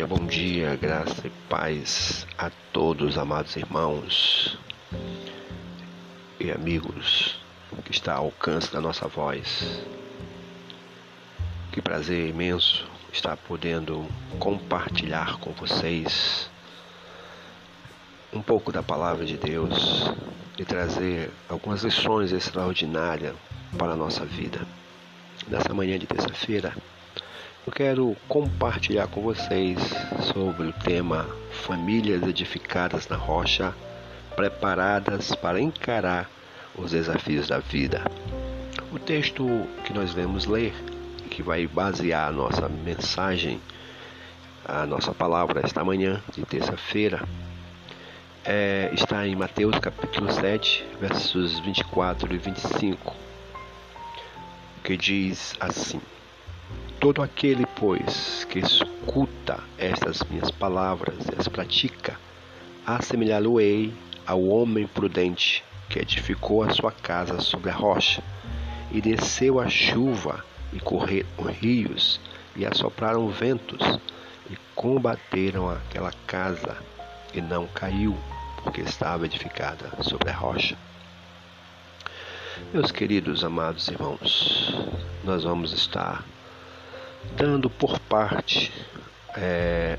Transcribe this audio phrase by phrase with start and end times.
[0.00, 4.58] dia, bom dia, graça e paz a todos, amados irmãos
[6.38, 7.38] e amigos
[7.84, 9.84] que está ao alcance da nossa voz.
[11.70, 14.06] Que prazer imenso estar podendo
[14.38, 16.48] compartilhar com vocês
[18.32, 20.10] um pouco da palavra de Deus
[20.58, 23.34] e trazer algumas lições extraordinárias
[23.76, 24.66] para a nossa vida.
[25.46, 26.74] Nessa manhã de terça-feira,
[27.66, 29.78] eu quero compartilhar com vocês
[30.32, 31.28] sobre o tema
[31.62, 33.74] Famílias edificadas na rocha,
[34.34, 36.28] preparadas para encarar
[36.74, 38.02] os desafios da vida.
[38.90, 39.46] O texto
[39.84, 40.72] que nós vamos ler,
[41.30, 43.60] que vai basear a nossa mensagem,
[44.64, 47.22] a nossa palavra esta manhã de terça-feira,
[48.42, 53.14] é, está em Mateus capítulo 7, versos 24 e 25,
[54.82, 56.00] que diz assim:
[57.00, 62.20] Todo aquele, pois, que escuta estas minhas palavras e as pratica,
[62.86, 63.90] assemelhá-lo-ei
[64.26, 68.22] ao homem prudente que edificou a sua casa sobre a rocha,
[68.92, 72.20] e desceu a chuva, e correram rios,
[72.54, 73.80] e assopraram ventos,
[74.50, 76.76] e combateram aquela casa,
[77.32, 78.14] e não caiu,
[78.62, 80.76] porque estava edificada sobre a rocha.
[82.74, 84.74] Meus queridos amados irmãos,
[85.24, 86.22] nós vamos estar
[87.40, 88.70] dando por parte,
[89.34, 89.98] é,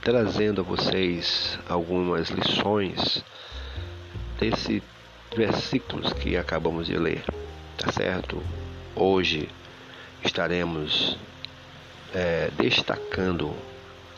[0.00, 3.24] trazendo a vocês algumas lições
[4.40, 4.82] desse
[5.36, 7.22] versículos que acabamos de ler,
[7.78, 8.42] tá certo?
[8.96, 9.48] Hoje
[10.24, 11.16] estaremos
[12.12, 13.54] é, destacando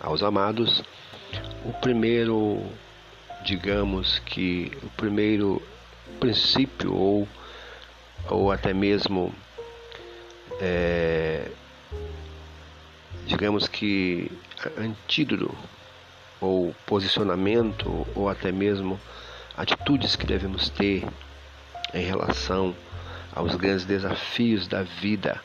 [0.00, 0.82] aos amados
[1.66, 2.62] o primeiro,
[3.44, 5.60] digamos que o primeiro
[6.18, 7.28] princípio ou,
[8.30, 9.34] ou até mesmo
[10.62, 11.50] é,
[13.26, 14.30] digamos que
[14.78, 15.54] antídoto
[16.40, 19.00] ou posicionamento ou até mesmo
[19.56, 21.06] atitudes que devemos ter
[21.92, 22.74] em relação
[23.34, 25.40] aos grandes desafios da vida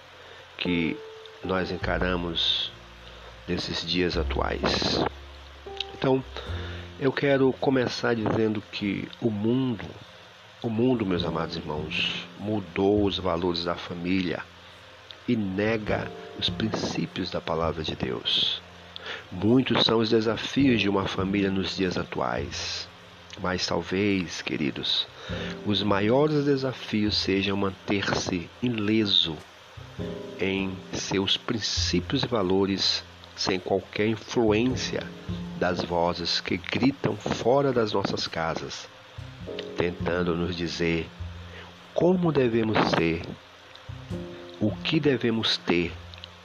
[0.57, 0.97] que
[1.43, 2.71] nós encaramos
[3.47, 5.03] nesses dias atuais.
[5.93, 6.23] Então,
[6.99, 9.85] eu quero começar dizendo que o mundo,
[10.61, 14.43] o mundo, meus amados irmãos, mudou os valores da família
[15.27, 18.61] e nega os princípios da palavra de Deus.
[19.31, 22.87] Muitos são os desafios de uma família nos dias atuais.
[23.41, 25.07] Mas talvez, queridos,
[25.65, 29.37] os maiores desafios sejam manter-se ileso
[30.39, 33.03] em seus princípios e valores
[33.35, 35.03] sem qualquer influência
[35.57, 38.87] das vozes que gritam fora das nossas casas,
[39.77, 41.07] tentando nos dizer
[41.93, 43.21] como devemos ser
[44.59, 45.91] o que devemos ter,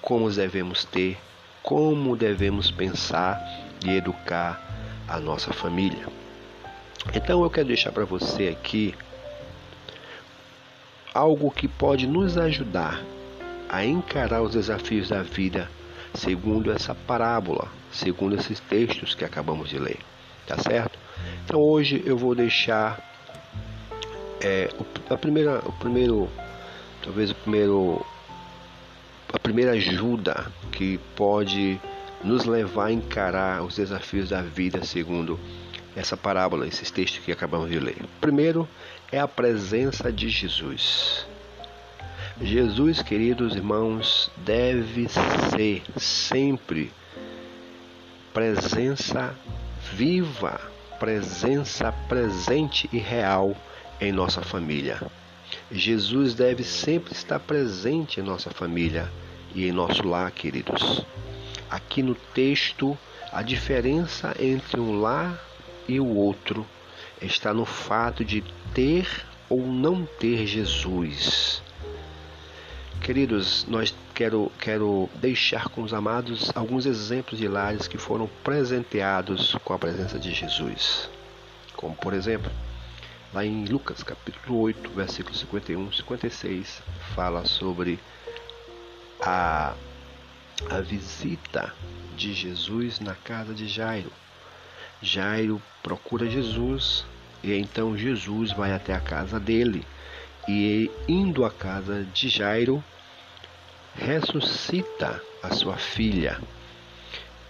[0.04, 1.16] como devemos ter,
[1.62, 3.42] como devemos pensar
[3.82, 4.60] e educar
[5.08, 6.06] a nossa família.
[7.14, 8.94] Então eu quero deixar para você aqui
[11.14, 13.02] algo que pode nos ajudar
[13.66, 15.70] a encarar os desafios da vida
[16.12, 19.98] segundo essa parábola, segundo esses textos que acabamos de ler,
[20.46, 20.98] tá certo?
[21.46, 23.00] Então hoje eu vou deixar
[24.42, 24.68] é,
[25.08, 26.28] a primeira, o primeiro
[27.02, 28.04] talvez o primeiro
[29.34, 31.80] a primeira ajuda que pode
[32.22, 35.40] nos levar a encarar os desafios da vida segundo
[35.96, 37.96] essa parábola, esses textos que acabamos de ler.
[38.20, 38.68] Primeiro
[39.10, 41.26] é a presença de Jesus.
[42.40, 46.92] Jesus, queridos irmãos, deve ser sempre
[48.32, 49.34] presença
[49.92, 50.60] viva,
[51.00, 53.56] presença presente e real
[54.00, 55.00] em nossa família.
[55.70, 59.10] Jesus deve sempre estar presente em nossa família
[59.54, 61.04] e em nosso lar, queridos.
[61.70, 62.96] Aqui no texto,
[63.32, 65.42] a diferença entre um lar
[65.88, 66.66] e o outro
[67.20, 68.42] está no fato de
[68.74, 69.08] ter
[69.48, 71.62] ou não ter Jesus.
[73.00, 79.56] Queridos, nós quero, quero deixar com os amados alguns exemplos de lares que foram presenteados
[79.64, 81.08] com a presença de Jesus.
[81.76, 82.50] Como por exemplo,
[83.34, 86.80] Lá em Lucas capítulo 8, versículos 51 e 56,
[87.16, 87.98] fala sobre
[89.20, 89.74] a,
[90.70, 91.74] a visita
[92.16, 94.12] de Jesus na casa de Jairo.
[95.02, 97.04] Jairo procura Jesus
[97.42, 99.84] e então Jesus vai até a casa dele
[100.48, 102.84] e indo à casa de Jairo
[103.96, 106.40] ressuscita a sua filha.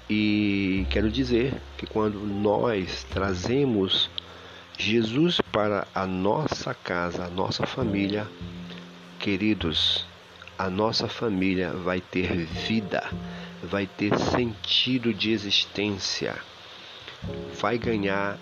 [0.09, 4.09] E quero dizer que quando nós trazemos
[4.77, 8.27] Jesus para a nossa casa, a nossa família,
[9.21, 10.05] queridos,
[10.59, 13.09] a nossa família vai ter vida,
[13.63, 16.37] vai ter sentido de existência,
[17.61, 18.37] vai ganhar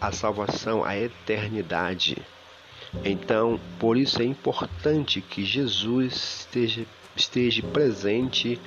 [0.00, 2.16] a salvação, a eternidade.
[3.04, 6.86] Então, por isso é importante que Jesus esteja,
[7.16, 8.60] esteja presente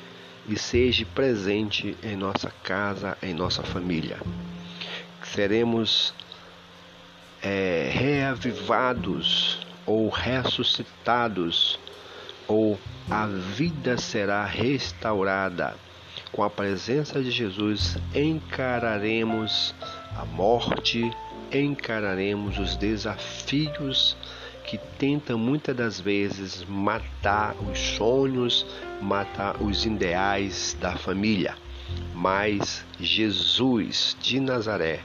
[0.47, 4.19] e seja presente em nossa casa, em nossa família.
[5.23, 6.13] Seremos
[7.41, 11.79] é, reavivados ou ressuscitados,
[12.47, 12.79] ou
[13.09, 15.75] a vida será restaurada.
[16.31, 19.73] Com a presença de Jesus, encararemos
[20.15, 21.09] a morte,
[21.51, 24.17] encararemos os desafios
[24.65, 28.65] que tentam muitas das vezes matar os sonhos,
[29.01, 31.55] matar os ideais da família.
[32.13, 34.99] Mas Jesus de Nazaré,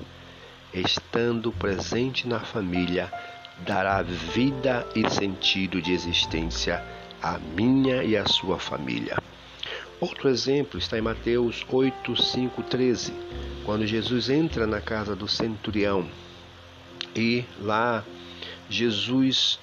[0.74, 3.12] estando presente na família,
[3.60, 6.82] dará vida e sentido de existência
[7.22, 9.16] à minha e à sua família.
[10.00, 13.12] Outro exemplo está em Mateus 8, 5, 13,
[13.64, 16.08] quando Jesus entra na casa do centurião
[17.14, 18.02] e lá
[18.68, 19.60] Jesus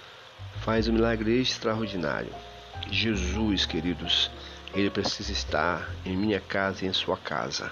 [0.62, 2.34] faz um milagre extraordinário.
[2.90, 4.32] Jesus, queridos,
[4.74, 7.72] ele precisa estar em minha casa e em sua casa.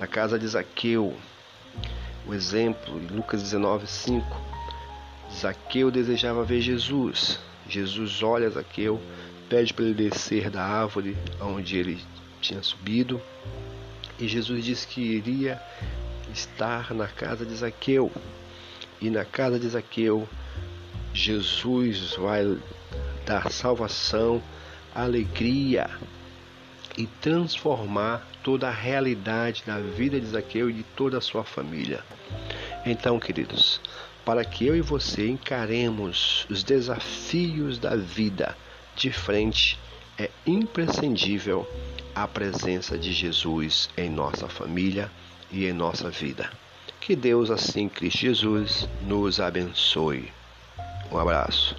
[0.00, 1.16] Na casa de Zaqueu,
[2.26, 4.40] o exemplo, em Lucas 19, 5.
[5.32, 7.38] Zaqueu desejava ver Jesus.
[7.68, 9.00] Jesus olha Zaqueu,
[9.48, 12.02] pede para ele descer da árvore onde ele
[12.40, 13.20] tinha subido.
[14.18, 15.60] E Jesus disse que iria
[16.32, 18.10] estar na casa de Zaqueu.
[19.00, 20.28] E na casa de Zaqueu,
[21.12, 22.56] Jesus vai
[23.26, 24.42] dar salvação,
[24.94, 25.90] alegria
[26.96, 32.04] e transformar toda a realidade da vida de Zaqueu e de toda a sua família.
[32.86, 33.80] Então, queridos,
[34.24, 38.56] para que eu e você encaremos os desafios da vida
[38.96, 39.78] de frente,
[40.18, 41.68] é imprescindível
[42.14, 45.10] a presença de Jesus em nossa família
[45.50, 46.50] e em nossa vida.
[47.00, 50.32] Que Deus, assim, Cristo Jesus, nos abençoe.
[51.10, 51.76] Um abraço.